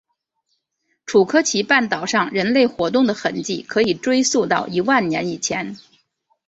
[1.05, 5.75] 楚科奇半岛上人类活动的痕迹可以追溯到一万年以前。